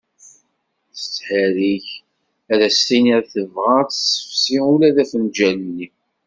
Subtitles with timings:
[0.97, 1.87] Tetherrik
[2.51, 5.87] ad as-tiniḍ tebɣa ad tessefsi ula d afenǧal-nni.